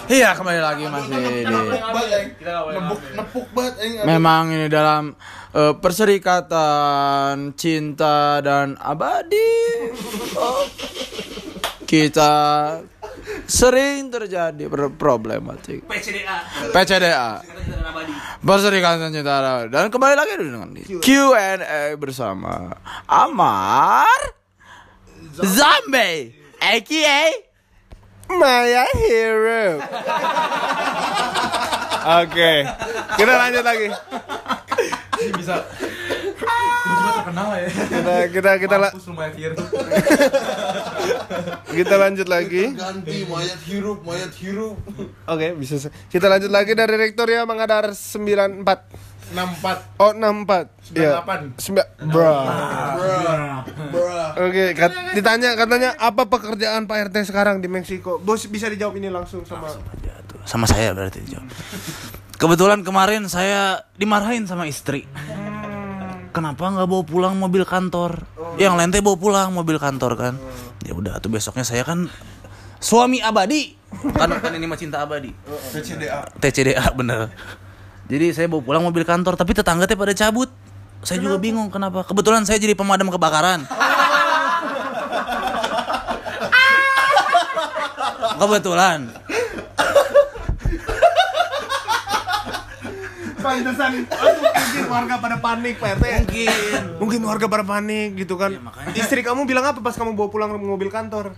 Iya 0.07 0.33
kembali 0.33 0.57
lagi 0.57 0.83
masih 0.85 1.13
di 1.13 1.45
Nepuk, 1.45 2.99
nepuk 3.13 3.47
banget. 3.53 3.73
eh, 3.79 4.03
Memang 4.03 4.49
ini 4.49 4.67
dalam 4.67 5.13
eh, 5.53 5.73
perserikatan 5.77 7.53
cinta 7.53 8.41
dan 8.41 8.73
abadi. 8.75 9.53
Oh. 10.33 10.65
Kita 11.87 12.33
sering 13.47 14.11
terjadi 14.11 14.67
problematik. 14.99 15.87
PCDA. 15.87 16.35
PCDA. 16.75 17.29
Perserikatan 18.43 19.09
cinta 19.15 19.39
dan 19.39 19.43
Abadi. 19.47 19.71
dan 19.71 19.85
kembali 19.87 20.15
lagi 20.19 20.33
dengan 20.35 20.69
Q&A 20.99 21.95
bersama 21.95 22.75
Amar 23.07 24.19
Zombie 25.39 26.35
aka 26.59 27.23
Maya 28.27 28.83
Hero. 29.07 29.79
Oke. 32.23 32.53
Kita 33.15 33.33
lanjut 33.39 33.63
lagi. 33.63 33.87
Kita 37.67 38.13
kita 38.29 38.51
kita 38.57 38.75
la- 38.77 38.93
kita 41.69 41.95
lanjut 41.95 42.27
lagi. 42.27 42.73
Ganti 42.73 43.17
mayat 43.25 43.59
hirup, 43.63 43.99
mayat 44.01 44.33
hirup. 44.33 44.75
Oke, 45.25 45.53
bisa. 45.53 45.77
se- 45.77 45.93
Kita 46.07 46.27
lanjut 46.27 46.49
lagi 46.49 46.73
dari 46.73 46.95
Rektoria 46.95 47.43
Mengadar 47.43 47.91
94. 47.91 48.63
64. 49.27 49.99
Oh, 49.99 50.11
64. 50.11 50.95
Iya. 50.95 51.19
98. 51.19 51.59
Sembilan. 51.59 51.87
Bro. 52.07 52.31
Bruh. 53.91 54.29
Oke, 54.39 54.65
kat- 54.73 54.95
ditanya 55.13 55.49
katanya 55.53 55.89
apa 55.97 56.23
pekerjaan 56.25 56.87
Pak 56.87 57.11
RT 57.11 57.27
sekarang 57.27 57.59
di 57.59 57.67
Meksiko? 57.67 58.17
Bos 58.17 58.47
bisa 58.47 58.67
dijawab 58.67 58.95
ini 58.95 59.09
langsung 59.09 59.43
sama 59.43 59.67
Sama 60.45 60.63
saya 60.63 60.95
berarti 60.95 61.19
dijawab. 61.21 61.43
Kebetulan 62.37 62.85
kemarin 62.85 63.25
saya 63.25 63.83
dimarahin 63.97 64.45
sama 64.45 64.63
istri. 64.63 65.03
Kenapa 66.37 66.69
nggak 66.69 66.85
bawa 66.85 67.01
pulang 67.01 67.33
mobil 67.33 67.65
kantor? 67.65 68.21
Yang 68.61 68.73
lain 68.77 68.93
teh 68.93 69.01
bawa 69.01 69.17
pulang 69.17 69.49
mobil 69.57 69.81
kantor 69.81 70.13
kan. 70.13 70.37
Ya 70.85 70.93
udah 70.93 71.17
tuh 71.17 71.33
besoknya 71.33 71.65
saya 71.65 71.81
kan 71.81 72.05
suami 72.77 73.25
abadi. 73.25 73.73
Kan 74.13 74.29
kan 74.37 74.53
ini 74.53 74.69
mah 74.69 74.77
cinta 74.77 75.01
abadi. 75.01 75.33
TCDA. 75.73 76.29
TCDA 76.37 76.93
bener. 76.93 77.33
Jadi 78.05 78.37
saya 78.37 78.45
bawa 78.45 78.61
pulang 78.61 78.85
mobil 78.85 79.01
kantor 79.01 79.33
tapi 79.33 79.57
tetangga 79.57 79.89
teh 79.89 79.97
pada 79.97 80.13
cabut. 80.13 80.53
Saya 81.01 81.17
juga 81.25 81.41
bingung 81.41 81.73
kenapa. 81.73 82.05
Kebetulan 82.05 82.45
saya 82.45 82.61
jadi 82.61 82.77
pemadam 82.77 83.09
kebakaran. 83.09 83.65
Kebetulan. 88.37 89.09
Pantesan 93.47 93.91
mungkin 94.03 94.83
warga 94.91 95.15
pada 95.23 95.37
panik 95.39 95.75
Pak 95.79 95.89
RT. 95.95 96.03
Mungkin. 96.03 96.51
Mungkin 96.99 97.19
warga 97.23 97.45
pada 97.47 97.63
panik 97.63 98.19
gitu 98.19 98.35
kan. 98.35 98.51
Istri 98.91 99.23
kamu 99.23 99.47
bilang 99.47 99.63
apa 99.63 99.79
pas 99.79 99.95
kamu 99.95 100.19
bawa 100.19 100.29
pulang 100.29 100.51
mobil 100.59 100.91
kantor? 100.91 101.31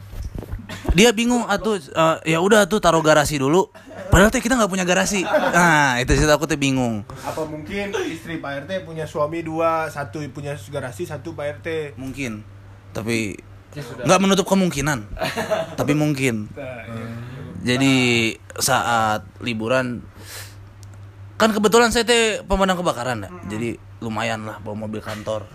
Dia 0.97 1.13
bingung 1.13 1.45
atuh 1.45 1.77
eh, 1.77 2.33
ya 2.33 2.41
udah 2.41 2.65
tuh 2.65 2.81
taruh 2.81 3.01
garasi 3.05 3.37
dulu. 3.37 3.69
Padahal 4.09 4.33
teh 4.33 4.41
kita 4.41 4.57
nggak 4.57 4.71
punya 4.73 4.85
garasi. 4.89 5.21
Nah, 5.21 6.01
itu 6.01 6.17
sih 6.17 6.25
aku 6.25 6.49
tuh 6.49 6.57
bingung. 6.57 7.05
Apa 7.21 7.45
mungkin 7.45 7.93
istri 8.09 8.41
Pak 8.41 8.65
RT 8.65 8.89
punya 8.89 9.05
suami 9.05 9.45
dua, 9.45 9.85
satu 9.93 10.25
punya 10.33 10.57
garasi, 10.57 11.05
satu 11.05 11.37
Pak 11.37 11.61
RT. 11.61 11.67
Mungkin. 11.93 12.41
Tapi 12.89 13.37
nggak 13.77 14.19
menutup 14.21 14.49
kemungkinan. 14.49 15.05
Tapi 15.79 15.93
mungkin. 15.93 16.49
Jadi 17.61 18.33
saat 18.57 19.29
liburan 19.45 20.01
kan 21.39 21.49
kebetulan 21.49 21.89
saya 21.89 22.03
teh 22.03 22.43
pemadam 22.43 22.75
kebakaran 22.75 23.23
ya. 23.23 23.29
Jadi 23.47 23.73
lumayan 23.99 24.43
lah 24.43 24.59
bawa 24.59 24.85
mobil 24.85 24.99
kantor. 24.99 25.47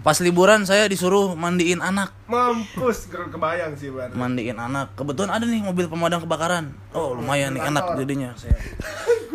Pas 0.00 0.14
liburan 0.22 0.62
saya 0.62 0.86
disuruh 0.86 1.34
mandiin 1.34 1.82
anak, 1.82 2.14
Mampus 2.30 3.10
ke- 3.10 3.26
kebayang 3.26 3.74
sih 3.74 3.90
bar. 3.90 4.14
mandiin 4.14 4.54
anak. 4.54 4.94
Kebetulan 4.94 5.34
ada 5.34 5.42
nih 5.42 5.66
mobil 5.66 5.90
pemadam 5.90 6.22
kebakaran. 6.22 6.70
Oh, 6.94 7.10
lumayan 7.12 7.50
nih 7.50 7.66
enak 7.66 7.98
jadinya 7.98 8.30
saya. 8.38 8.54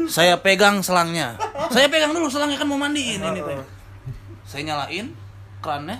Saya 0.08 0.34
pegang 0.39 0.80
selangnya. 0.80 1.36
Saya 1.68 1.91
pegang 1.91 2.15
dulu 2.15 2.32
selangnya 2.32 2.56
kan 2.56 2.65
mau 2.65 2.80
mandiin 2.80 3.20
ini 3.20 3.44
teh. 3.44 3.60
Saya 4.48 4.63
nyalain 4.63 5.12
kerannya. 5.60 6.00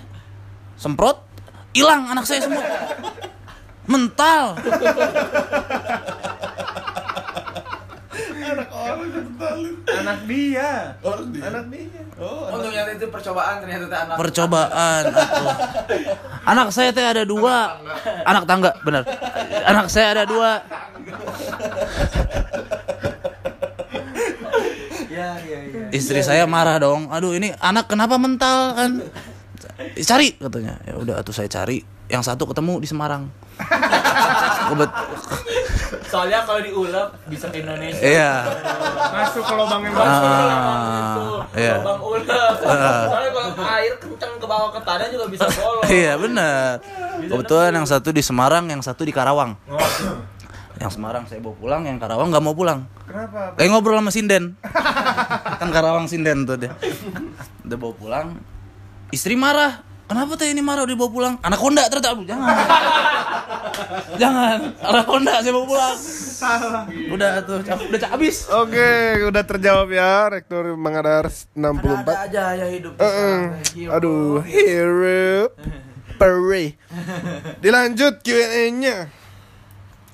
Semprot, 0.74 1.20
hilang 1.70 2.08
anak 2.08 2.24
saya 2.24 2.40
semua. 2.40 2.64
Mental. 3.84 4.56
Anak 10.02 10.18
dia. 10.26 10.96
Anak 11.42 11.64
dia. 11.72 12.00
Oh, 12.22 12.54
ternyata 12.60 12.90
itu 12.94 13.06
percobaan 13.10 13.58
ternyata 13.64 13.84
teh 13.90 13.98
anak. 13.98 14.16
percobaan 14.20 15.02
atuh. 15.10 15.48
Anak 16.46 16.68
saya 16.70 16.94
teh 16.94 17.02
ada 17.02 17.26
dua. 17.26 17.82
Anak 18.22 18.44
tangga, 18.46 18.70
benar. 18.86 19.02
Anak 19.66 19.90
saya 19.90 20.14
ada 20.14 20.24
dua. 20.28 20.62
Ya, 25.12 25.38
ya, 25.44 25.58
ya. 25.66 25.86
Istri 25.90 26.20
saya 26.22 26.44
marah 26.46 26.78
dong. 26.78 27.10
Aduh, 27.10 27.34
ini 27.34 27.52
anak 27.58 27.90
kenapa 27.90 28.16
mental 28.16 28.74
kan? 28.78 28.90
Cari 29.98 30.38
katanya. 30.38 30.78
Ya 30.86 30.94
udah 30.96 31.14
atuh 31.20 31.34
saya 31.34 31.50
cari. 31.50 31.82
Yang 32.06 32.22
satu 32.28 32.46
ketemu 32.48 32.78
di 32.78 32.88
Semarang. 32.88 33.28
Kebet 34.72 34.90
Soalnya 36.12 36.44
kalau 36.44 36.60
diulap 36.60 37.08
bisa 37.24 37.48
ke 37.48 37.64
Indonesia. 37.64 38.04
Iya. 38.04 38.44
Masuk 39.16 39.48
ke 39.48 39.54
lubang 39.56 39.80
yang 39.80 39.96
bagus. 39.96 40.12
Ah, 40.12 41.40
iya. 41.56 41.76
Bang 41.80 42.00
ulap. 42.04 42.54
Soalnya 42.60 43.30
kalau 43.32 43.50
air 43.64 43.94
kencang 43.96 44.34
ke 44.36 44.44
bawah 44.44 44.70
ke 44.76 44.80
tanah 44.84 45.08
juga 45.08 45.24
bisa 45.32 45.48
bolong. 45.48 45.84
Iya 45.88 46.12
benar. 46.20 46.84
Kebetulan 47.16 47.72
yang 47.72 47.88
satu 47.88 48.12
di 48.12 48.20
Semarang, 48.20 48.68
yang 48.68 48.84
satu 48.84 49.08
di 49.08 49.12
Karawang. 49.16 49.56
Yang 50.76 51.00
Semarang 51.00 51.24
saya 51.24 51.40
bawa 51.40 51.56
pulang, 51.56 51.82
yang 51.88 51.96
Karawang 51.96 52.28
nggak 52.28 52.44
mau 52.44 52.52
pulang. 52.52 52.84
Kenapa? 53.08 53.56
Eh 53.56 53.68
ngobrol 53.72 53.96
sama 53.96 54.12
Sinden. 54.12 54.52
kan 55.60 55.68
Karawang 55.72 56.12
Sinden 56.12 56.44
tuh 56.44 56.60
dia. 56.60 56.76
Udah 57.64 57.76
bawa 57.80 57.94
pulang. 57.96 58.26
Istri 59.08 59.32
marah. 59.32 59.80
Kenapa 60.12 60.36
teh 60.36 60.52
ini 60.52 60.60
marah 60.60 60.84
udah 60.84 60.96
bawa 60.98 61.08
pulang? 61.08 61.34
Anak 61.40 61.56
Honda 61.56 61.88
ternyata. 61.88 62.12
Aduh, 62.12 62.28
jangan. 62.28 62.52
Jangan, 64.20 64.56
arah 64.78 65.04
Honda 65.06 65.40
saya 65.40 65.52
mau 65.54 65.64
pulang. 65.64 65.96
Salah. 65.96 66.84
Udah 66.88 67.42
tuh, 67.44 67.62
udah 67.62 68.08
habis. 68.12 68.48
Oke, 68.50 68.76
okay, 68.76 69.24
udah 69.24 69.42
terjawab 69.46 69.88
ya 69.92 70.28
Rektor 70.32 70.74
mengadar 70.74 71.28
64. 71.28 71.58
Ada, 71.58 71.96
ada 72.02 72.14
aja 72.26 72.44
ya 72.56 72.66
hidup. 72.70 72.92
Uh 72.98 73.04
-uh. 73.04 73.40
Hero. 73.74 73.90
Aduh, 73.94 74.36
hero. 74.44 75.52
Perry. 76.20 76.76
Dilanjut 77.62 78.22
Q&A-nya. 78.22 79.10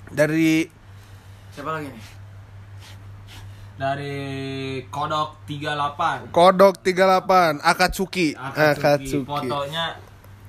Dari 0.08 0.64
siapa 1.52 1.74
lagi 1.74 1.92
nih? 1.92 2.18
dari 3.78 4.16
Kodok 4.90 5.46
38. 5.46 6.34
Kodok 6.34 6.82
38, 6.82 7.62
Akatsuki. 7.62 8.34
Akatsuki. 8.34 8.74
Akatsuki. 8.74 9.22
Fotonya 9.22 9.84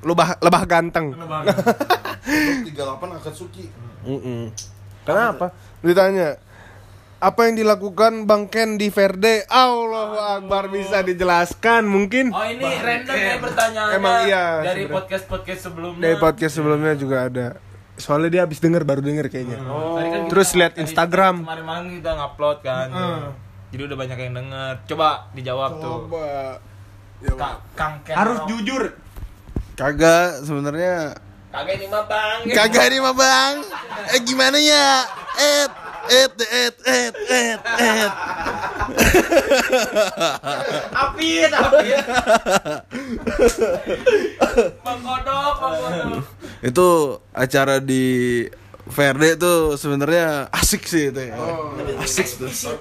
lebah 0.01 0.29
lebah 0.41 0.63
ganteng. 0.65 1.13
Lebah 1.13 1.39
ganteng. 1.45 1.77
38 2.79 3.19
Akatsuki. 3.19 3.65
Mm 4.07 4.19
-mm. 4.23 4.41
Kenapa? 5.03 5.51
Ditanya 5.83 6.39
apa 7.19 7.51
yang 7.51 7.59
dilakukan 7.59 8.23
Bang 8.23 8.47
Ken 8.47 8.79
di 8.79 8.87
Verde? 8.87 9.43
Allahu. 9.51 10.15
Akbar 10.15 10.71
bisa 10.71 11.03
dijelaskan 11.03 11.83
mungkin. 11.83 12.31
Oh 12.31 12.45
ini 12.47 12.63
Bang 12.63 12.79
random 12.79 13.15
Ken. 13.19 13.27
ya 13.27 13.35
pertanyaannya. 13.43 13.97
Emang 13.99 14.17
iya. 14.23 14.45
Dari 14.63 14.83
podcast-podcast 14.87 15.61
sebelumnya. 15.67 16.03
Dari 16.07 16.15
podcast 16.15 16.53
sebelumnya 16.55 16.93
juga 16.95 17.17
ada. 17.27 17.47
Soalnya 17.99 18.29
dia 18.31 18.41
habis 18.47 18.63
denger 18.63 18.87
baru 18.87 19.03
denger 19.03 19.27
kayaknya. 19.27 19.59
Hmm. 19.59 19.67
Oh. 19.67 19.99
Kan 19.99 20.31
Terus 20.31 20.49
lihat 20.55 20.79
Instagram. 20.79 21.43
Kemarin 21.43 21.65
malam 21.67 21.85
kita 21.99 22.11
ngupload 22.15 22.57
kan. 22.63 22.87
Hmm. 22.87 23.35
Jadi 23.75 23.81
udah 23.83 23.97
banyak 23.99 24.17
yang 24.23 24.33
denger. 24.39 24.73
Coba 24.87 25.27
dijawab 25.35 25.71
Coba. 25.75 25.83
tuh. 25.83 25.97
Coba. 26.07 26.27
Ya, 27.19 27.31
Ka 27.35 27.49
Kang 27.75 27.95
Ken. 28.07 28.15
Harus 28.15 28.39
jujur. 28.47 28.95
Kagak 29.75 30.47
sebenarnya 30.47 31.19
Kagak 31.49 31.81
ini 31.81 31.87
mah 31.89 32.05
bang. 32.05 32.39
Kagak 32.53 32.85
nih 32.93 33.01
mah 33.01 33.15
bang 33.17 33.53
Eh 34.13 34.21
gimana 34.21 34.57
ya 34.61 35.01
Et 35.37 35.71
Et 36.09 36.33
et 36.49 36.75
et 36.89 37.13
et 37.29 37.59
et 37.61 38.09
Apit, 40.89 41.45
apit. 41.53 42.01
Bang 44.81 44.99
Kodok, 45.05 45.53
Bang 45.61 45.75
Kodok. 45.77 46.25
Itu 46.65 46.89
acara 47.29 47.77
di 47.77 48.45
Verde 48.89 49.37
tuh 49.37 49.77
sebenarnya 49.77 50.49
asik 50.49 50.89
sih 50.89 51.13
itu 51.13 51.21
ya. 51.29 51.37
Asik 52.01 52.25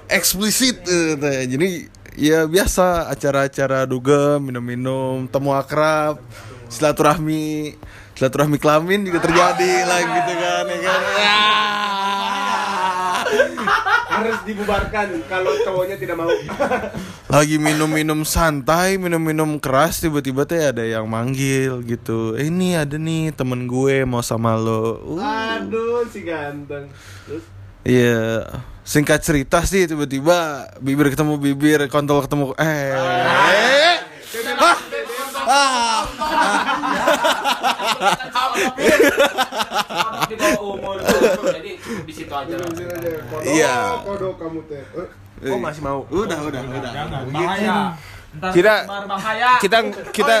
Eksplisit 0.09 0.81
itu 0.89 1.21
ya. 1.21 1.43
Jadi 1.45 1.69
ya 2.17 2.39
biasa 2.49 3.13
acara-acara 3.13 3.85
dugem, 3.85 4.41
minum-minum, 4.41 5.29
temu 5.29 5.53
akrab, 5.53 6.17
silaturahmi, 6.65 7.77
silaturahmi 8.19 8.59
kelamin 8.59 9.07
juga 9.07 9.23
terjadi 9.23 9.87
lah 9.87 9.99
gitu 10.03 10.33
kan 10.35 10.65
ya 10.67 10.79
kan. 10.83 11.01
Ya. 11.29 11.39
Harus 14.09 14.41
dibubarkan 14.43 15.23
kalau 15.31 15.53
cowoknya 15.63 15.95
tidak 15.95 16.19
mau. 16.19 16.27
Lagi 17.33 17.55
minum-minum 17.61 18.27
santai, 18.27 18.99
minum-minum 18.99 19.55
keras 19.61 20.03
tiba-tiba 20.03 20.43
teh 20.43 20.59
ada 20.59 20.83
yang 20.83 21.07
manggil 21.07 21.79
gitu. 21.87 22.35
Eh, 22.35 22.51
ini 22.51 22.75
ada 22.75 22.99
nih 22.99 23.31
temen 23.31 23.69
gue 23.69 24.03
mau 24.03 24.19
sama 24.19 24.59
lo. 24.59 24.99
Uh. 25.15 25.21
Aduh 25.21 26.03
si 26.11 26.25
ganteng. 26.25 26.91
Iya, 27.87 28.49
singkat 28.83 29.23
cerita 29.23 29.63
sih 29.63 29.87
tiba-tiba 29.87 30.67
bibir 30.83 31.13
ketemu 31.13 31.39
bibir, 31.39 31.79
kontol 31.87 32.25
ketemu 32.25 32.51
eh. 32.59 32.91
Hah? 34.59 34.77
Ah. 35.47 35.98
Kodok 39.89 40.27
di 40.29 40.35
bawah 40.35 40.61
umur. 40.75 40.95
Jadi 41.51 41.71
cukup 41.79 42.05
di 42.07 42.13
situ 42.13 42.33
aja. 42.33 42.55
Iya. 43.43 43.77
Kodok 44.03 44.33
kamu 44.39 44.59
teh. 44.71 44.83
Oh 45.49 45.59
masih 45.59 45.81
mau? 45.83 45.99
Udah, 46.07 46.39
udah, 46.39 46.61
udah. 46.63 46.91
Jangan 46.91 47.23
bahaya. 47.31 47.77
Kita-. 48.53 48.83
Kita 49.59 49.77
kita 50.11 50.37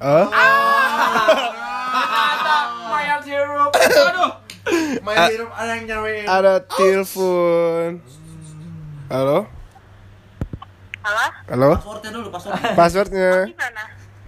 Oh? 0.00 0.26
ada 0.32 2.56
mayat 2.88 3.20
sirup. 3.20 3.68
Aduh. 3.76 4.32
Main 5.04 5.18
minum 5.28 5.50
ada 5.52 5.76
yang 5.76 5.84
nyari. 5.84 6.24
Ada 6.24 6.64
telepon. 6.64 8.00
Halo? 9.12 9.44
Halo, 11.00 11.24
Halo? 11.48 11.70
Passwordnya 11.76 12.10
dulu, 12.12 12.28
passwordnya. 12.32 12.72
Passwordnya? 12.76 13.30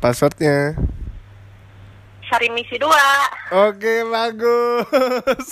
Passwordnya? 0.00 0.56
Sari 2.32 2.48
misi 2.48 2.80
2 2.80 2.88
Oke 3.68 4.08
bagus. 4.08 5.46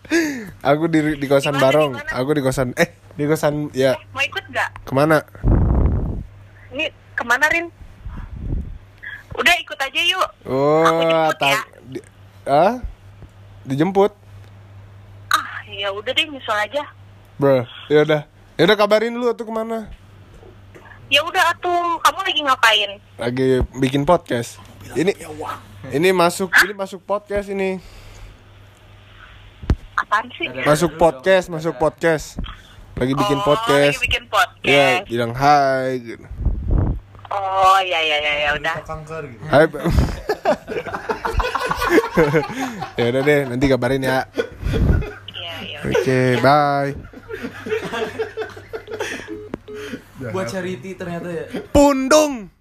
Aku 0.68 0.84
di 0.84 1.16
di 1.16 1.24
kosan 1.24 1.54
Di 1.54 1.56
mana, 1.56 1.64
Barong. 1.64 1.92
di 1.96 2.04
mana? 2.04 2.12
Aku 2.12 2.30
di 2.36 2.42
kosan 2.42 2.68
eh 2.76 2.92
di 3.16 3.24
kosan 3.24 3.72
ya 3.72 3.96
Mau 4.12 4.20
ikut 4.20 4.44
gak? 4.50 4.84
ke 4.84 4.92
mana? 4.92 5.24
Ini 6.68 6.84
ke 7.14 7.24
mana 7.24 7.48
Rin? 7.48 7.72
Udah 9.32 9.54
ikut 9.56 9.78
aja 9.78 10.00
yuk 10.02 10.28
Oh, 10.44 10.84
Aku 10.84 11.00
jemput 11.06 11.36
tak 11.38 11.48
ya. 11.48 11.60
di, 11.88 11.98
ah 12.44 12.74
dijemput, 13.62 14.12
Ah 15.30 15.64
ya 15.64 15.88
udah 15.88 16.10
deh 16.10 16.26
nyusul 16.26 16.52
aja 16.52 16.84
bro. 17.36 17.64
Ya 17.88 18.04
udah, 18.04 18.20
ya 18.54 18.62
udah 18.66 18.76
kabarin 18.76 19.16
dulu 19.16 19.32
tuh 19.32 19.48
ke 19.48 19.52
mana? 19.54 19.88
Ya 21.08 21.24
udah 21.24 21.50
atuh, 21.50 21.96
kamu 21.98 22.20
lagi 22.20 22.40
ngapain? 22.44 22.90
Lagi 23.16 23.48
bikin 23.74 24.04
podcast. 24.04 24.60
Ini 24.90 25.12
ini 25.94 26.08
masuk 26.10 26.50
ini 26.66 26.72
masuk 26.74 27.00
podcast 27.06 27.46
ini. 27.46 27.78
Apaan 29.94 30.26
sih? 30.34 30.48
Masuk 30.66 30.98
podcast, 30.98 31.46
masuk 31.46 31.76
podcast. 31.78 32.40
Lagi 32.98 33.14
bikin 33.14 33.38
Oh, 33.40 33.44
podcast. 33.46 33.96
lagi 33.96 34.02
bikin 34.02 34.24
podcast 34.28 34.60
Ya, 34.66 35.06
bilang 35.08 35.32
hai 35.32 36.02
gitu. 36.02 36.26
Oh 37.30 37.78
ya 37.80 38.02
ya 38.02 38.16
ya 38.18 38.32
ya 38.42 38.50
udah 38.58 38.74
Kanker 38.82 39.22
gitu. 39.30 39.42
Hai. 39.46 39.64
Ya 42.98 43.04
udah 43.10 43.22
deh, 43.24 43.40
nanti 43.48 43.64
kabarin 43.66 44.04
ya. 44.04 44.26
Iya 45.32 45.54
ya 45.64 45.78
Oke, 45.86 46.20
bye. 46.42 46.92
Buat 50.30 50.46
charity 50.50 50.92
ternyata 50.94 51.28
ya. 51.32 51.44
Pundung. 51.72 52.52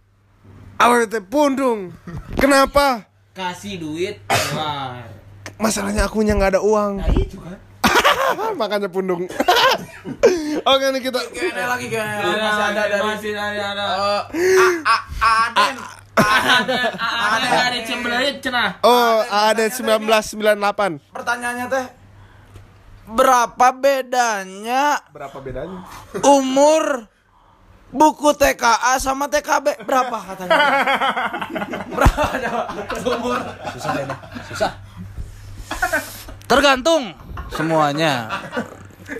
Itu 0.79 1.19
pundung? 1.27 1.91
Kenapa? 2.39 3.03
Kasih 3.35 3.79
duit 3.79 4.23
keluar. 4.23 5.03
masalahnya 5.59 6.07
akunya 6.07 6.39
nggak 6.39 6.55
ada 6.55 6.61
uang. 6.63 7.03
Makanya 8.59 8.87
pundung. 8.87 9.27
Oke 10.69 10.85
nih 10.91 11.01
kita 11.03 11.19
Kayaknya 11.19 11.65
lagi 11.67 11.87
Ada, 11.91 12.31
masih 12.39 12.63
ada 12.63 12.83
dari 12.87 13.03
masih 13.03 13.31
ada 13.35 13.63
ada. 13.75 13.85
Eh, 14.31 15.01
Aden. 15.43 15.75
Ada 16.19 16.79
ada 16.95 17.47
dari 17.67 17.79
Cembelit 17.83 18.39
cenah. 18.39 18.79
Oh, 18.83 19.23
ada 19.27 19.67
1998. 19.67 21.11
Pertanyaannya 21.11 21.65
teh 21.67 21.85
berapa 23.09 23.67
bedanya 23.73 25.01
Berapa 25.09 25.37
bedanya? 25.41 25.81
umur 26.23 27.09
buku 27.89 28.29
TKA 28.37 29.01
sama 29.01 29.25
TKB 29.29 29.81
berapa 29.85 30.17
katanya? 30.33 30.57
berapa 31.97 32.23
coba? 32.37 32.61
Umur 33.17 33.39
Tergantung 36.49 37.13
semuanya. 37.53 38.29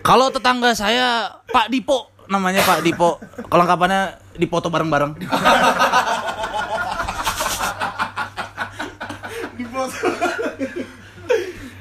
Kalau 0.06 0.30
tetangga 0.30 0.74
saya 0.78 1.34
Pak 1.50 1.70
Dipo 1.74 2.10
namanya 2.30 2.62
Pak 2.62 2.86
Dipo. 2.86 3.18
Kelengkapannya 3.50 4.18
dipoto 4.38 4.70
bareng-bareng. 4.70 5.18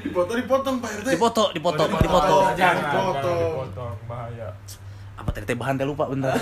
Dipoto 0.08 0.32
dipotong 0.34 0.76
Pak 0.82 0.90
RT. 1.04 1.06
Dipoto, 1.14 1.44
dipoto, 1.54 1.84
dipoto. 2.00 2.36
Jangan 2.56 2.80
Dipotong. 2.90 3.38
dipotong 3.38 3.94
bahaya. 4.08 4.48
Apa 5.28 5.36
tadi 5.36 5.44
teh 5.44 5.60
bahan 5.60 5.76
teh 5.76 5.84
lupa 5.84 6.08
bentar. 6.08 6.32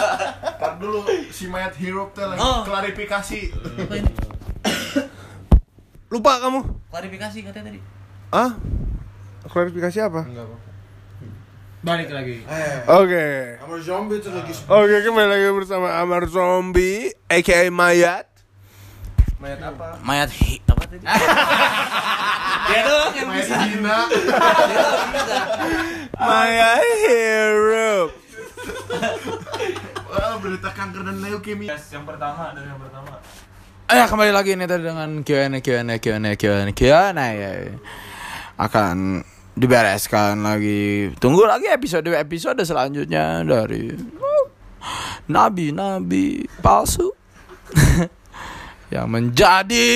Tar 0.58 0.74
dulu 0.74 1.06
si 1.30 1.46
mayat 1.46 1.70
hero 1.78 2.10
teh 2.10 2.26
lagi 2.26 2.42
Oh. 2.42 2.66
klarifikasi. 2.66 3.40
Lupa 6.10 6.42
kamu? 6.42 6.66
Klarifikasi 6.90 7.38
katanya 7.46 7.70
tadi. 7.70 7.78
Ah? 8.30 8.58
Klarifikasi 9.46 9.98
apa? 10.02 10.26
Balik 11.78 12.10
lagi. 12.10 12.42
Oke. 12.90 13.26
Amar 13.62 13.78
zombie 13.78 14.18
tuh 14.18 14.34
lagi 14.34 14.50
Oke, 14.66 14.96
kembali 14.98 15.28
lagi 15.30 15.46
bersama 15.54 15.94
Amar 15.94 16.26
Zombie 16.26 17.14
aka 17.30 17.70
Mayat. 17.70 18.26
mayat 19.38 19.62
apa? 19.62 19.94
Mayat 20.02 20.30
hi 20.34 20.58
apa 20.64 20.82
tadi? 20.90 21.06
Dia 22.66 22.80
dong 22.82 23.12
yang 23.14 23.28
Mayat 23.30 23.44
bisa. 23.46 23.56
hina. 23.62 23.98
Mayat 26.16 26.82
Hero. 27.04 28.23
Wah, 30.10 30.36
berita 30.38 30.70
kanker 30.70 31.02
dan 31.04 31.16
leukemia. 31.20 31.74
Yes, 31.74 31.92
yang 31.92 32.06
pertama 32.06 32.54
dari 32.54 32.68
yang 32.68 32.80
pertama. 32.80 33.18
Eh 33.84 34.06
kembali 34.08 34.32
lagi 34.32 34.56
nih 34.56 34.64
tadi 34.64 34.82
dengan 34.88 35.20
Q&A 35.20 35.60
Q&A 35.60 35.96
Q&A 36.00 36.32
Q&A 36.40 36.72
Q&A 36.72 37.28
ya. 37.36 37.50
Akan 38.56 39.20
dibereskan 39.54 40.40
lagi. 40.40 41.12
Tunggu 41.20 41.44
lagi 41.44 41.68
episode-episode 41.68 42.64
selanjutnya 42.64 43.44
dari 43.44 43.92
nabi-nabi 45.28 46.44
palsu 46.60 47.12
yang 48.94 49.08
menjadi 49.08 49.86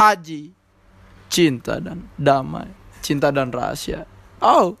haji 0.00 0.52
cinta 1.28 1.76
dan 1.78 2.08
damai, 2.16 2.68
cinta 3.04 3.28
dan 3.28 3.52
rahasia. 3.52 4.08
Oh. 4.40 4.74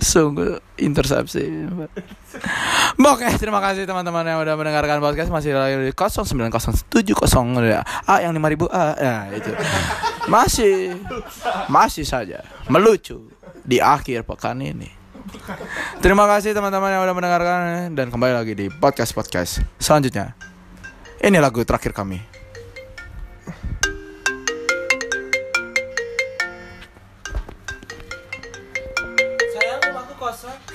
Sungguh 0.00 0.56
intersepsi. 0.80 1.44
Oke, 3.12 3.28
terima 3.36 3.60
kasih 3.60 3.84
teman-teman 3.84 4.24
yang 4.24 4.40
udah 4.40 4.56
mendengarkan 4.56 4.96
podcast 5.04 5.28
masih 5.28 5.52
lagi 5.52 5.76
di 5.76 5.92
09070 5.92 6.88
ya. 7.68 7.84
A 8.08 8.24
yang 8.24 8.32
5000 8.32 8.64
A. 8.72 8.86
Ya, 8.96 9.16
itu. 9.36 9.52
Masih 10.24 10.96
masih 11.68 12.08
saja 12.08 12.40
melucu 12.72 13.28
di 13.60 13.76
akhir 13.76 14.24
pekan 14.24 14.56
ini. 14.64 14.88
Terima 16.00 16.24
kasih 16.24 16.56
teman-teman 16.56 16.90
yang 16.96 17.02
udah 17.04 17.14
mendengarkan 17.14 17.92
dan 17.92 18.08
kembali 18.08 18.34
lagi 18.34 18.52
di 18.56 18.66
podcast-podcast 18.72 19.60
selanjutnya. 19.76 20.32
Ini 21.20 21.36
lagu 21.36 21.60
terakhir 21.60 21.92
kami. 21.92 22.29